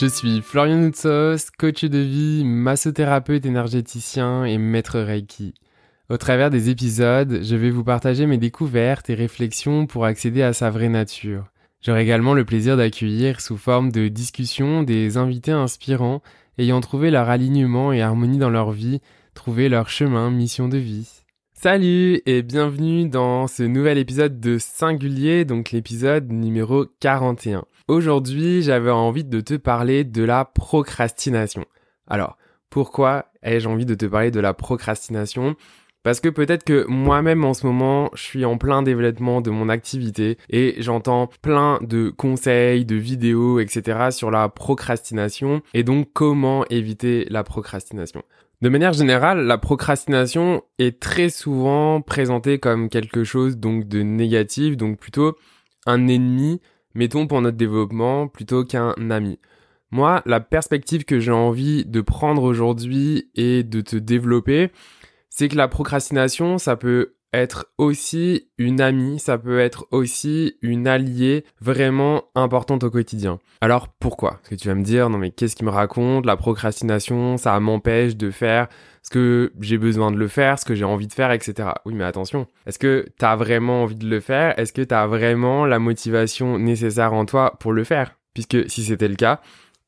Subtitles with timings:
[0.00, 5.54] Je suis Florian Noutsos, coach de vie, massothérapeute énergéticien et maître Reiki.
[6.08, 10.52] Au travers des épisodes, je vais vous partager mes découvertes et réflexions pour accéder à
[10.52, 11.46] sa vraie nature.
[11.82, 16.22] J'aurai également le plaisir d'accueillir sous forme de discussion des invités inspirants
[16.58, 19.00] ayant trouvé leur alignement et harmonie dans leur vie,
[19.34, 21.24] trouvé leur chemin, mission de vie.
[21.60, 27.64] Salut et bienvenue dans ce nouvel épisode de Singulier, donc l'épisode numéro 41.
[27.88, 31.64] Aujourd'hui, j'avais envie de te parler de la procrastination.
[32.06, 32.38] Alors,
[32.70, 35.56] pourquoi ai-je envie de te parler de la procrastination?
[36.04, 39.68] Parce que peut-être que moi-même en ce moment, je suis en plein développement de mon
[39.68, 44.12] activité et j'entends plein de conseils, de vidéos, etc.
[44.12, 48.22] sur la procrastination et donc comment éviter la procrastination.
[48.60, 54.76] De manière générale, la procrastination est très souvent présentée comme quelque chose donc de négatif,
[54.76, 55.36] donc plutôt
[55.86, 56.60] un ennemi,
[56.94, 59.38] mettons pour notre développement, plutôt qu'un ami.
[59.92, 64.72] Moi, la perspective que j'ai envie de prendre aujourd'hui et de te développer,
[65.30, 70.86] c'est que la procrastination, ça peut être aussi une amie, ça peut être aussi une
[70.86, 73.38] alliée vraiment importante au quotidien.
[73.60, 74.32] Alors pourquoi?
[74.32, 76.26] Parce que tu vas me dire, non mais qu'est-ce qui me raconte?
[76.26, 78.68] La procrastination, ça m'empêche de faire
[79.02, 81.70] ce que j'ai besoin de le faire, ce que j'ai envie de faire, etc.
[81.84, 84.58] Oui mais attention, est-ce que tu as vraiment envie de le faire?
[84.58, 88.14] Est-ce que tu as vraiment la motivation nécessaire en toi pour le faire?
[88.34, 89.40] Puisque si c'était le cas,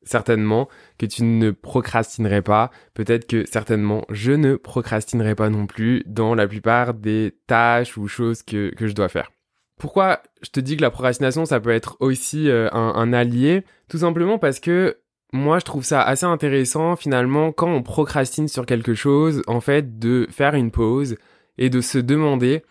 [0.03, 2.71] certainement que tu ne procrastinerais pas.
[2.93, 8.07] Peut-être que certainement je ne procrastinerai pas non plus dans la plupart des tâches ou
[8.07, 9.31] choses que, je dois faire.
[9.77, 13.63] Pourquoi je te dis que la procrastination, ça peut être aussi euh, un, un allié?
[13.89, 14.97] Tout simplement parce que
[15.33, 19.97] moi, je trouve ça assez intéressant finalement quand on procrastine sur quelque chose, en fait,
[19.97, 21.15] de faire une pause
[21.57, 22.63] et de se demander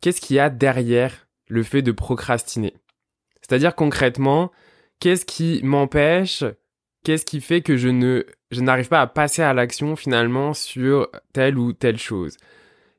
[0.00, 2.74] qu'est-ce qu'il y a derrière le fait de procrastiner.
[3.40, 4.52] C'est-à-dire concrètement,
[5.00, 6.44] qu'est-ce qui m'empêche
[7.04, 11.08] qu'est-ce qui fait que je ne je n'arrive pas à passer à l'action finalement sur
[11.32, 12.36] telle ou telle chose?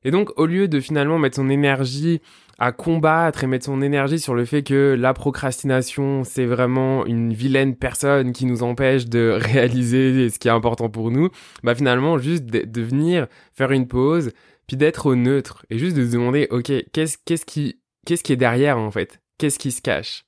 [0.04, 2.22] Et donc au lieu de finalement mettre son énergie
[2.60, 7.34] à combattre et mettre son énergie sur le fait que la procrastination c'est vraiment une
[7.34, 11.30] vilaine personne qui nous empêche de réaliser ce qui est important pour nous,
[11.64, 14.32] bah finalement juste de, venir faire une pause
[14.68, 18.34] puis d'être au neutre et juste de se demander ok qu'est-ce qu'est-ce qui qu'est-ce qui
[18.34, 19.22] est derrière en fait?
[19.38, 20.26] Qu'est-ce qui se cache?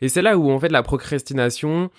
[0.00, 1.90] Et c'est là où en fait la procrastination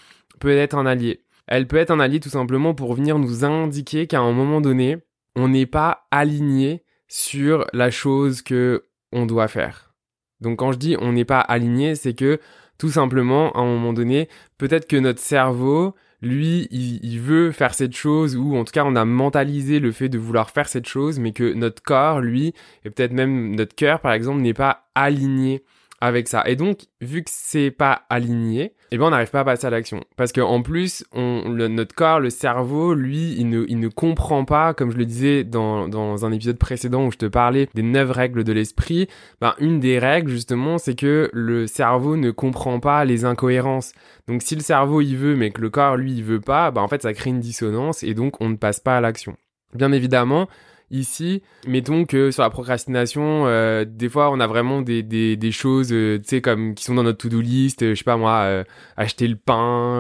[0.41, 1.23] peut être un allié.
[1.47, 4.97] Elle peut être un allié tout simplement pour venir nous indiquer qu'à un moment donné,
[5.35, 9.93] on n'est pas aligné sur la chose que on doit faire.
[10.41, 12.39] Donc quand je dis on n'est pas aligné, c'est que
[12.77, 15.93] tout simplement, à un moment donné, peut-être que notre cerveau,
[16.23, 20.09] lui, il, veut faire cette chose, ou en tout cas, on a mentalisé le fait
[20.09, 22.53] de vouloir faire cette chose, mais que notre corps, lui,
[22.83, 25.63] et peut-être même notre cœur, par exemple, n'est pas aligné
[25.99, 26.43] avec ça.
[26.47, 29.69] Et donc, vu que c'est pas aligné, eh ben on n'arrive pas à passer à
[29.69, 30.03] l'action.
[30.17, 34.43] Parce que en plus, on, notre corps, le cerveau, lui, il ne, il ne comprend
[34.43, 37.83] pas, comme je le disais dans, dans un épisode précédent où je te parlais des
[37.83, 39.07] neuf règles de l'esprit.
[39.39, 43.93] Ben, une des règles, justement, c'est que le cerveau ne comprend pas les incohérences.
[44.27, 46.81] Donc, si le cerveau il veut, mais que le corps, lui, il veut pas, ben,
[46.81, 49.37] en fait, ça crée une dissonance et donc on ne passe pas à l'action.
[49.73, 50.49] Bien évidemment,
[50.91, 51.41] ici.
[51.65, 56.17] Mettons que sur la procrastination, euh, des fois on a vraiment des, des, choses, euh,
[56.19, 58.63] tu sais, comme qui sont dans notre to-do list, je sais pas moi, euh,
[58.97, 59.99] acheter le pain,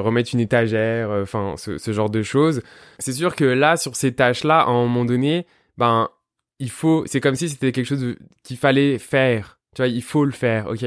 [0.00, 2.62] remettre une étagère, enfin ce, genre de choses.
[2.98, 6.08] C'est sûr que là, sur ces tâches-là, à un moment donné, ben
[6.58, 9.58] il faut, c'est comme si c'était quelque chose qu'il fallait faire.
[9.74, 10.84] Tu vois, il faut le faire, ok.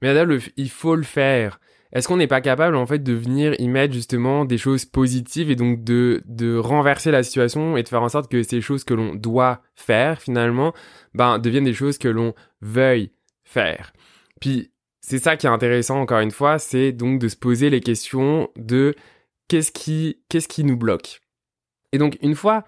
[0.00, 0.24] Mais là,
[0.56, 1.58] il faut le faire
[1.92, 5.50] est-ce qu'on n'est pas capable en fait de venir y mettre justement des choses positives
[5.50, 8.84] et donc de, de renverser la situation et de faire en sorte que ces choses
[8.84, 10.74] que l'on doit faire finalement
[11.14, 13.12] ben, deviennent des choses que l'on veuille
[13.44, 13.92] faire?
[14.40, 14.70] Puis
[15.00, 18.50] c'est ça qui est intéressant encore une fois, c'est donc de se poser les questions
[18.56, 18.94] de
[19.48, 21.20] qu'est-ce qui, qu'est-ce qui nous bloque?
[21.92, 22.64] Et donc une fois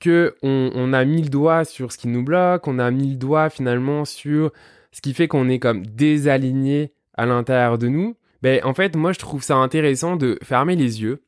[0.00, 3.16] que on, a mis le doigt sur ce qui nous bloque, on a mis le
[3.16, 4.50] doigt finalement sur
[4.90, 9.12] ce qui fait qu'on est comme désaligné à l'intérieur de nous, ben, en fait, moi,
[9.12, 11.22] je trouve ça intéressant de fermer les yeux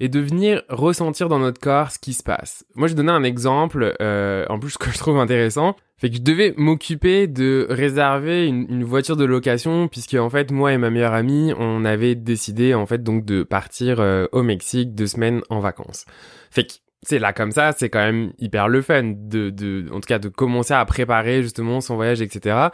[0.00, 2.64] et de venir ressentir dans notre corps ce qui se passe.
[2.74, 6.22] Moi, je donnais un exemple, euh, en plus que je trouve intéressant, fait que je
[6.22, 11.14] devais m'occuper de réserver une, voiture de location, puisque en fait, moi et ma meilleure
[11.14, 15.58] amie, on avait décidé en fait donc de partir euh, au Mexique deux semaines en
[15.58, 16.04] vacances.
[16.50, 20.00] Fait que c'est là comme ça, c'est quand même hyper le fun de, de, en
[20.00, 22.68] tout cas, de commencer à préparer justement son voyage, etc.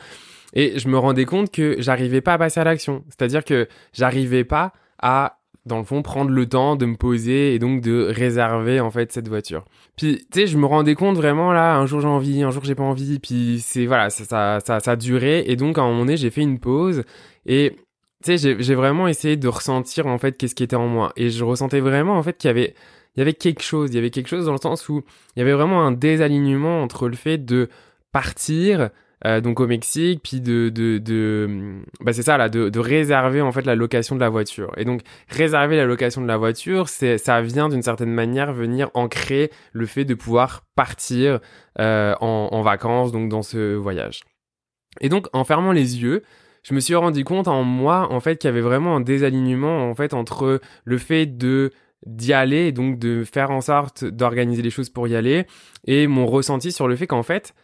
[0.54, 3.04] Et je me rendais compte que j'arrivais pas à passer à l'action.
[3.08, 7.58] C'est-à-dire que j'arrivais pas à dans le fond, prendre le temps de me poser et
[7.58, 9.64] donc de réserver en fait cette voiture.
[9.96, 12.64] Puis, tu sais, je me rendais compte vraiment là, un jour j'ai envie, un jour
[12.64, 16.00] j'ai pas envie, puis c'est voilà, ça, ça, ça, ça et donc à un moment
[16.00, 17.04] donné, j'ai fait une pause.
[17.46, 17.76] Et
[18.22, 21.12] tu sais, j'ai vraiment essayé de ressentir en fait qu'est-ce qui était en moi.
[21.16, 22.74] Et je ressentais vraiment en fait qu'il y avait
[23.16, 25.02] y avait quelque chose, il y avait quelque chose dans le sens où
[25.36, 27.68] il y avait vraiment un désalignement entre le fait de
[28.12, 28.90] partir
[29.26, 33.40] euh, donc au Mexique, puis de, de, de bah c'est ça là, de, de réserver
[33.40, 34.72] en fait la location de la voiture.
[34.76, 38.90] Et donc réserver la location de la voiture, c'est ça vient d'une certaine manière venir
[38.92, 41.40] ancrer le fait de pouvoir partir
[41.80, 44.24] euh, en, vacances, donc dans ce voyage.
[45.00, 46.22] Et donc en fermant les yeux,
[46.62, 49.88] je me suis rendu compte en moi en fait qu'il y avait vraiment un désalignement
[49.88, 51.70] en fait entre le fait de
[52.04, 55.46] d'y aller, donc de faire en sorte d'organiser les choses pour y aller,
[55.86, 57.54] et mon ressenti sur le fait qu'en fait,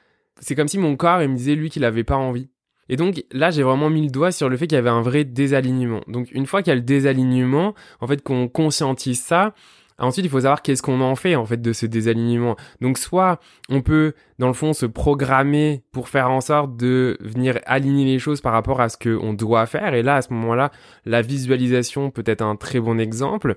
[0.40, 2.48] c'est comme si mon corps il me disait lui qu'il avait pas envie.
[2.88, 5.00] Et donc là, j'ai vraiment mis le doigt sur le fait qu'il y avait un
[5.00, 6.00] vrai désalignement.
[6.08, 9.54] Donc une fois qu'il y a le désalignement, en fait qu'on conscientise ça,
[9.96, 12.56] ensuite il faut savoir qu'est-ce qu'on en fait en fait de ce désalignement.
[12.80, 13.38] Donc soit
[13.68, 18.18] on peut dans le fond se programmer pour faire en sorte de venir aligner les
[18.18, 20.72] choses par rapport à ce qu'on doit faire et là à ce moment-là,
[21.04, 23.54] la visualisation peut être un très bon exemple.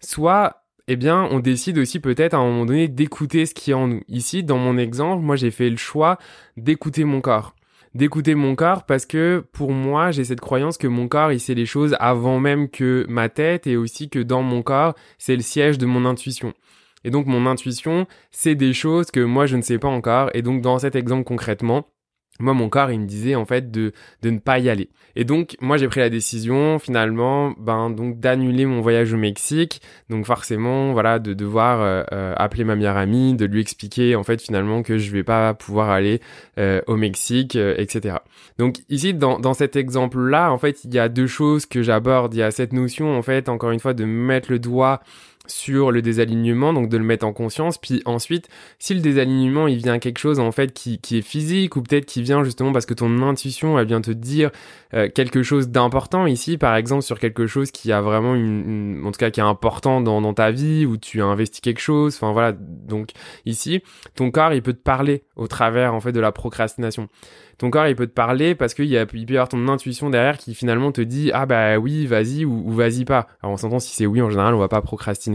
[0.00, 3.74] Soit eh bien, on décide aussi peut-être à un moment donné d'écouter ce qui est
[3.74, 4.02] en nous.
[4.08, 6.18] Ici, dans mon exemple, moi j'ai fait le choix
[6.56, 7.54] d'écouter mon corps.
[7.94, 11.54] D'écouter mon corps parce que pour moi, j'ai cette croyance que mon corps, il sait
[11.54, 15.42] les choses avant même que ma tête et aussi que dans mon corps, c'est le
[15.42, 16.54] siège de mon intuition.
[17.04, 20.30] Et donc mon intuition, c'est des choses que moi je ne sais pas encore.
[20.34, 21.86] Et donc dans cet exemple concrètement,
[22.42, 23.92] moi mon corps il me disait en fait de
[24.22, 24.90] de ne pas y aller.
[25.16, 29.80] Et donc moi j'ai pris la décision finalement ben donc d'annuler mon voyage au Mexique.
[30.10, 34.22] Donc forcément voilà de devoir euh, euh, appeler ma meilleure amie de lui expliquer en
[34.22, 36.20] fait finalement que je vais pas pouvoir aller
[36.58, 38.16] euh, au Mexique etc
[38.58, 41.82] donc ici dans dans cet exemple là en fait il y a deux choses que
[41.82, 42.34] j'aborde.
[42.34, 45.00] Il y a cette notion en fait encore une fois de mettre le doigt
[45.46, 47.78] sur le désalignement, donc de le mettre en conscience.
[47.78, 48.48] Puis ensuite,
[48.78, 52.06] si le désalignement, il vient quelque chose en fait qui, qui est physique ou peut-être
[52.06, 54.50] qui vient justement parce que ton intuition, elle vient te dire
[54.94, 59.10] euh, quelque chose d'important ici, par exemple sur quelque chose qui a vraiment une, en
[59.10, 62.14] tout cas qui est important dans, dans ta vie ou tu as investi quelque chose.
[62.16, 63.10] Enfin voilà, donc
[63.44, 63.82] ici,
[64.14, 67.08] ton corps, il peut te parler au travers en fait de la procrastination
[67.62, 70.10] ton corps il peut te parler parce qu'il y a, peut y avoir ton intuition
[70.10, 73.28] derrière qui finalement te dit ah bah oui vas-y ou, vas-y pas.
[73.40, 75.31] Alors on s'entend si c'est oui en général on va pas procrastiner.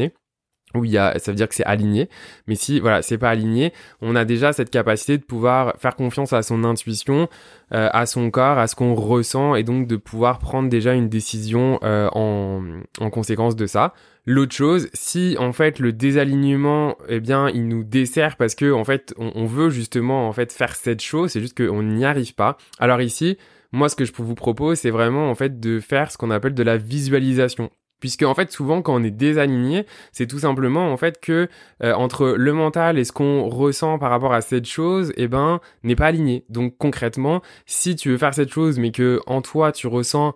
[0.75, 2.09] A, ça veut dire que c'est aligné.
[2.47, 6.33] Mais si, voilà, c'est pas aligné, on a déjà cette capacité de pouvoir faire confiance
[6.33, 7.29] à son intuition,
[7.73, 11.09] euh, à son corps, à ce qu'on ressent, et donc de pouvoir prendre déjà une
[11.09, 12.61] décision euh, en,
[12.99, 13.93] en conséquence de ça.
[14.29, 18.83] L'autre chose, si en fait le désalignement, eh bien, il nous dessert parce que en
[18.83, 22.57] fait, on, veut justement en fait faire cette chose, c'est juste qu'on n'y arrive pas.
[22.77, 23.37] Alors ici,
[23.71, 26.53] moi, ce que je vous propose, c'est vraiment en fait de faire ce qu'on appelle
[26.53, 27.69] de la visualisation.
[27.99, 31.47] Puisque en fait souvent quand on est désaligné, c'est tout simplement en fait que
[31.83, 35.59] euh, entre le mental et ce qu'on ressent par rapport à cette chose, eh ben
[35.83, 36.45] n'est pas aligné.
[36.49, 40.35] Donc concrètement, si tu veux faire cette chose mais que en toi tu ressens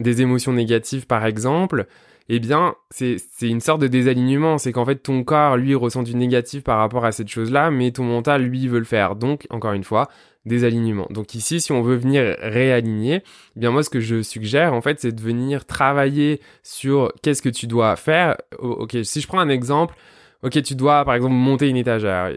[0.00, 1.86] des émotions négatives par exemple,
[2.28, 4.58] eh bien, c'est une sorte de désalignement.
[4.58, 7.90] C'est qu'en fait, ton corps, lui, ressent du négatif par rapport à cette chose-là, mais
[7.90, 9.16] ton mental, lui, veut le faire.
[9.16, 10.08] Donc, encore une fois,
[10.46, 11.06] désalignement.
[11.10, 13.22] Donc ici, si on veut venir réaligner,
[13.56, 17.42] eh bien moi, ce que je suggère, en fait, c'est de venir travailler sur qu'est-ce
[17.42, 18.36] que tu dois faire.
[18.58, 19.94] Ok, si je prends un exemple,
[20.42, 22.32] ok, tu dois, par exemple, monter une étagère.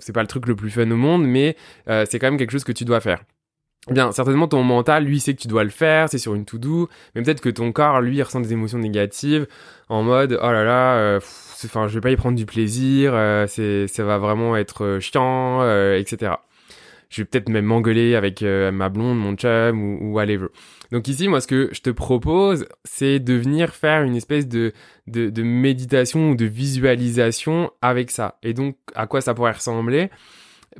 [0.00, 1.56] C'est pas le truc le plus fun au monde, mais
[1.88, 3.22] euh, c'est quand même quelque chose que tu dois faire.
[3.90, 6.44] Eh bien, certainement ton mental, lui, sait que tu dois le faire, c'est sur une
[6.44, 9.48] to-do, mais peut-être que ton corps, lui, ressent des émotions négatives,
[9.88, 11.20] en mode, oh là là, euh,
[11.60, 15.62] je vais pas y prendre du plaisir, euh, ça va vraiment être euh, chiant,
[15.96, 16.34] etc.
[17.12, 20.46] Je vais peut-être même m'engueuler avec ma blonde, mon chum, ou, ou, whatever.
[20.90, 24.72] Donc ici, moi, ce que je te propose, c'est de venir faire une espèce de,
[25.06, 28.38] de, de méditation ou de visualisation avec ça.
[28.42, 30.10] Et donc, à quoi ça pourrait ressembler?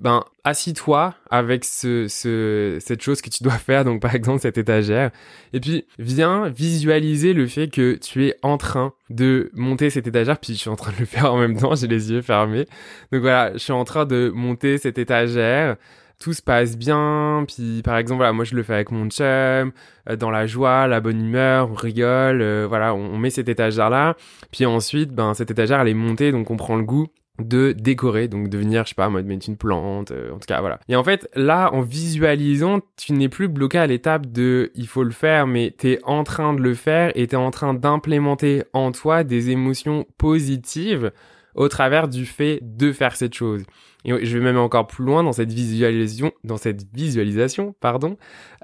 [0.01, 4.57] Ben assis-toi avec ce, ce, cette chose que tu dois faire, donc par exemple cette
[4.57, 5.11] étagère,
[5.53, 10.39] et puis viens visualiser le fait que tu es en train de monter cette étagère,
[10.39, 12.67] puis je suis en train de le faire en même temps, j'ai les yeux fermés.
[13.13, 15.77] Donc voilà, je suis en train de monter cette étagère
[16.23, 17.45] tout se passe bien.
[17.47, 20.87] Puis par exemple, voilà, moi je le fais avec mon chum, euh, dans la joie,
[20.87, 24.17] la bonne humeur, on rigole, euh, voilà, on, met cette étagère là.
[24.53, 28.29] Puis ensuite, ben cette étagère elle est montée, donc on prend le goût de décorer,
[28.29, 30.79] donc de venir, je sais pas, moi, mettre une plante, euh, en tout cas, voilà.
[30.89, 35.03] Et en fait, là, en visualisant, tu n'es plus bloqué à l'étape de il faut
[35.03, 37.75] le faire, mais tu es en train de le faire et tu es en train
[37.75, 41.11] d'implémenter en toi des émotions positives
[41.55, 43.65] au travers du fait de faire cette chose.
[44.05, 48.17] Et je vais même encore plus loin dans cette visualisation, dans cette visualisation, pardon.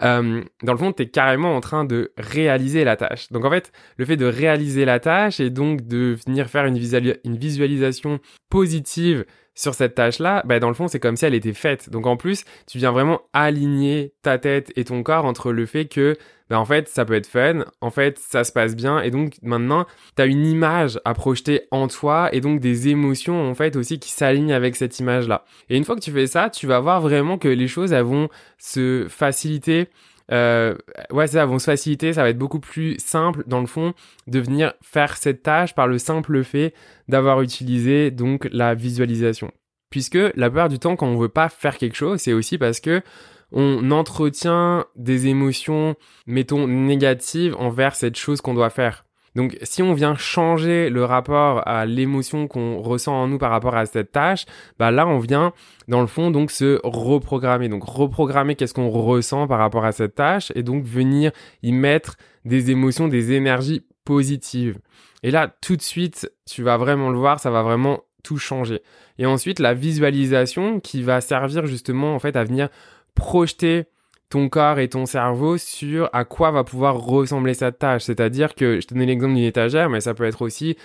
[0.03, 3.31] Euh, dans le fond, tu es carrément en train de réaliser la tâche.
[3.31, 6.77] Donc en fait, le fait de réaliser la tâche et donc de venir faire une,
[7.25, 8.19] une visualisation
[8.51, 9.25] positive
[9.59, 11.91] sur cette tâche-là, bah, dans le fond, c'est comme si elle était faite.
[11.91, 15.87] Donc en plus, tu viens vraiment aligner ta tête et ton corps entre le fait
[15.87, 16.17] que,
[16.49, 19.35] bah, en fait, ça peut être fun, en fait, ça se passe bien, et donc
[19.43, 19.85] maintenant,
[20.17, 23.99] tu as une image à projeter en toi, et donc des émotions, en fait, aussi
[23.99, 25.45] qui s'alignent avec cette image-là.
[25.69, 28.05] Et une fois que tu fais ça, tu vas voir vraiment que les choses, elles
[28.05, 29.89] vont se faciliter,
[30.31, 30.75] euh,
[31.11, 33.95] ouais, ça vont se faciliter, ça va être beaucoup plus simple dans le fond
[34.27, 36.75] de venir faire cette tâche par le simple fait
[37.09, 39.51] d'avoir utilisé donc la visualisation.
[39.91, 42.81] Puisque la plupart du temps, quand on veut pas faire quelque chose, c'est aussi parce
[42.81, 43.03] que
[43.51, 49.07] on entretient des émotions, mettons, négatives envers cette chose qu'on doit faire.
[49.35, 53.77] Donc si on vient changer le rapport à l'émotion qu'on ressent en nous par rapport
[53.77, 54.47] à cette tâche,
[54.79, 55.53] bah là on vient
[55.87, 57.69] dans le fond donc se reprogrammer.
[57.69, 61.33] Donc reprogrammer qu'est-ce qu'on ressent par rapport à cette tâche et donc venir
[61.63, 64.79] y mettre des émotions, des énergies positives.
[65.23, 68.83] Et là tout de suite, tu vas vraiment le voir, ça va vraiment tout changer.
[69.19, 72.69] Et ensuite la visualisation qui va servir justement en fait à venir
[73.15, 73.87] projeter
[74.31, 78.05] ton corps et ton cerveau sur à quoi va pouvoir ressembler cette tâche.
[78.05, 80.77] C'est-à-dire que je te donnais l'exemple d'une étagère, mais ça peut être aussi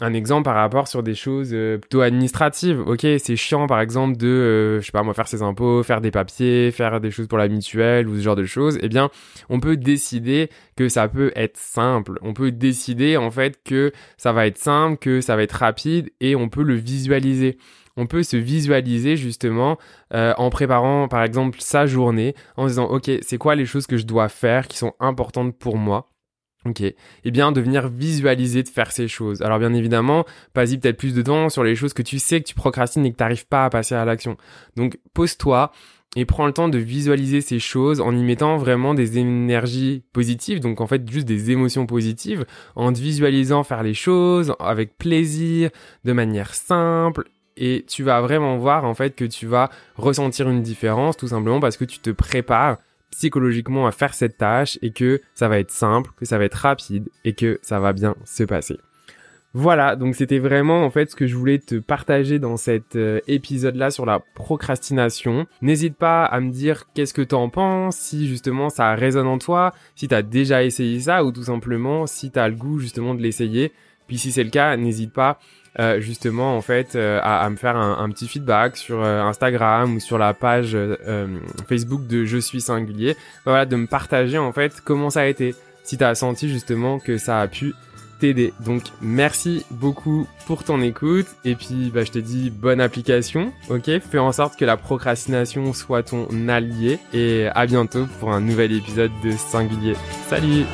[0.00, 2.80] un exemple par rapport sur des choses euh, plutôt administratives.
[2.80, 6.00] Ok, c'est chiant par exemple de, euh, je sais pas moi, faire ses impôts, faire
[6.00, 8.78] des papiers, faire des choses pour la mutuelle ou ce genre de choses.
[8.80, 9.10] Eh bien,
[9.48, 12.18] on peut décider que ça peut être simple.
[12.22, 16.10] On peut décider en fait que ça va être simple, que ça va être rapide
[16.20, 17.58] et on peut le visualiser
[18.00, 19.76] on peut se visualiser justement
[20.14, 23.88] euh, en préparant par exemple sa journée, en se disant ok c'est quoi les choses
[23.88, 26.08] que je dois faire qui sont importantes pour moi?
[26.64, 29.42] Ok, eh bien de venir visualiser de faire ces choses.
[29.42, 30.24] Alors bien évidemment,
[30.54, 33.12] pas-y peut-être plus de temps sur les choses que tu sais que tu procrastines et
[33.12, 34.36] que tu n'arrives pas à passer à l'action.
[34.76, 35.70] Donc pose-toi
[36.16, 40.58] et prends le temps de visualiser ces choses en y mettant vraiment des énergies positives,
[40.58, 45.70] donc en fait juste des émotions positives, en te visualisant faire les choses avec plaisir,
[46.04, 50.62] de manière simple et tu vas vraiment voir en fait que tu vas ressentir une
[50.62, 52.78] différence tout simplement parce que tu te prépares
[53.10, 56.54] psychologiquement à faire cette tâche et que ça va être simple, que ça va être
[56.54, 58.78] rapide et que ça va bien se passer.
[59.54, 63.20] Voilà, donc c'était vraiment en fait ce que je voulais te partager dans cet euh,
[63.26, 65.46] épisode-là sur la procrastination.
[65.62, 69.72] N'hésite pas à me dire qu'est-ce que t'en penses, si justement ça résonne en toi,
[69.94, 73.72] si t'as déjà essayé ça ou tout simplement si t'as le goût justement de l'essayer.
[74.06, 75.38] Puis si c'est le cas, n'hésite pas
[75.80, 80.00] euh, justement en fait euh, à, me faire un, petit feedback sur euh, Instagram ou
[80.00, 80.76] sur la page
[81.68, 83.16] Facebook de Je suis singulier.
[83.44, 85.54] Voilà, de me partager en fait comment ça a été.
[85.84, 87.74] Si tu as senti justement que ça a pu
[88.18, 88.52] t'aider.
[88.60, 93.52] Donc merci beaucoup pour ton écoute et puis bah, je te dis bonne application.
[93.70, 98.40] Ok, fais en sorte que la procrastination soit ton allié et à bientôt pour un
[98.40, 99.94] nouvel épisode de Singulier.
[100.28, 100.64] Salut